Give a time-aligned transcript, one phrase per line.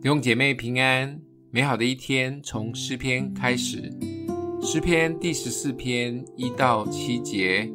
[0.00, 3.92] 弟兄姐妹平安，美好的一天从诗篇开始。
[4.62, 7.68] 诗篇第十四篇一到七节：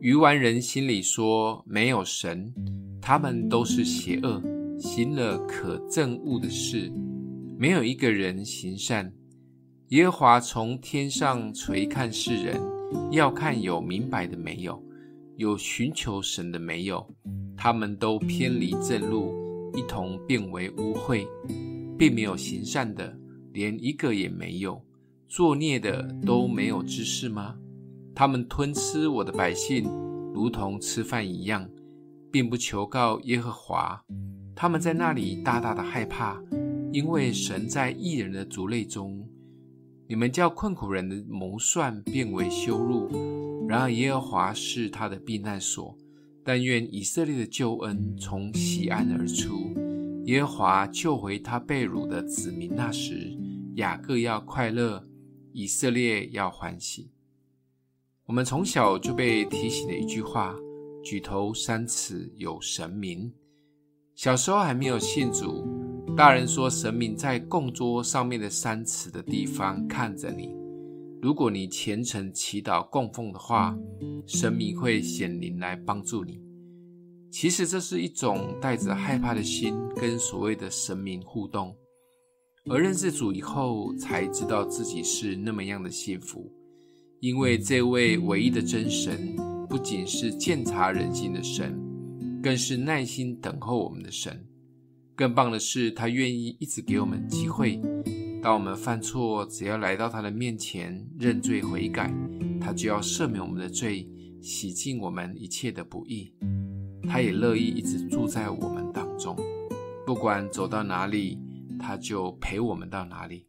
[0.00, 2.50] 愚顽人心里说没有神，
[3.02, 4.42] 他们都是邪恶，
[4.78, 6.90] 行了可憎恶的事，
[7.58, 9.12] 没有一个人行善。
[9.88, 12.58] 耶和华从天上垂看世人，
[13.12, 14.82] 要看有明白的没有，
[15.36, 17.06] 有寻求神的没有，
[17.58, 19.49] 他们都偏离正路。
[19.74, 21.26] 一同变为污秽，
[21.98, 23.16] 并没有行善的，
[23.52, 24.80] 连一个也没有；
[25.28, 27.56] 作孽的都没有知识吗？
[28.14, 29.84] 他们吞吃我的百姓，
[30.34, 31.68] 如同吃饭一样，
[32.30, 34.02] 并不求告耶和华。
[34.54, 36.38] 他们在那里大大的害怕，
[36.92, 39.26] 因为神在异人的族类中。
[40.06, 43.08] 你们叫困苦人的谋算变为羞辱，
[43.68, 45.96] 然而耶和华是他的避难所。
[46.44, 49.74] 但愿以色列的救恩从锡安而出，
[50.24, 52.74] 耶和华救回他被掳的子民。
[52.74, 53.36] 那时，
[53.74, 55.04] 雅各要快乐，
[55.52, 57.10] 以色列要欢喜。
[58.26, 60.54] 我们从小就被提醒的一句话
[61.02, 63.32] ：“举头三尺有神明。”
[64.14, 65.66] 小时候还没有信主，
[66.16, 70.59] 大人说神明在供桌上面的三尺的地方看着你。
[71.22, 73.76] 如果你虔诚祈祷供奉的话，
[74.26, 76.40] 神明会显灵来帮助你。
[77.30, 81.76] 其实这是一种带着害怕的心跟所谓的神明互动，
[82.70, 86.50] 而认识主以后才知道自己是那么样的幸福，
[87.20, 89.36] 因为这位唯一的真神
[89.68, 91.78] 不仅是鉴察人心的神，
[92.42, 94.46] 更是耐心等候我们的神。
[95.14, 97.78] 更棒的是，他愿意一直给我们机会。
[98.42, 102.10] 当我们犯错，只要来到他的面前认罪悔改，
[102.58, 104.08] 他就要赦免我们的罪，
[104.40, 106.32] 洗净我们一切的不义。
[107.06, 109.36] 他也乐意一直住在我们当中，
[110.06, 111.38] 不管走到哪里，
[111.78, 113.46] 他就陪我们到哪里。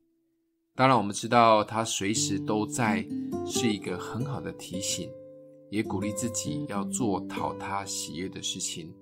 [0.75, 3.05] 当然，我们知道他随时都在，
[3.45, 5.09] 是一个很好的提醒，
[5.69, 8.93] 也鼓励自己要做讨他喜悦的事情。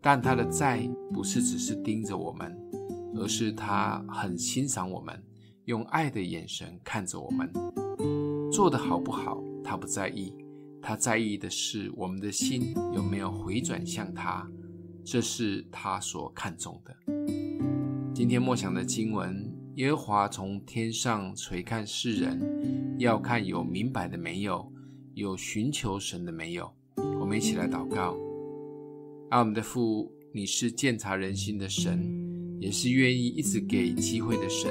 [0.00, 2.56] 但他的在，不是只是盯着我们。
[3.16, 5.22] 而是他很欣赏我们，
[5.64, 7.50] 用爱的眼神看着我们，
[8.52, 10.34] 做得好不好，他不在意，
[10.80, 14.48] 他在意的是我们的心有没有回转向他，
[15.04, 16.96] 这是他所看重的。
[18.14, 24.70] 今天默想的经文：耶和华从天上垂看世人，要看有明白的没有，
[25.14, 26.70] 有寻求神的没有。
[27.18, 28.16] 我们一起来祷告：
[29.30, 32.29] 阿我们的父，你是鉴察人心的神。
[32.60, 34.70] 也是愿意一直给机会的神，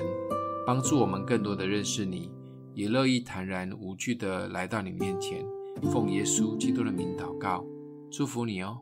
[0.66, 2.30] 帮助我们更多的认识你，
[2.76, 5.44] 也乐意坦然无惧的来到你面前，
[5.92, 7.66] 奉耶稣基督的名祷告，
[8.12, 8.78] 祝福你哦。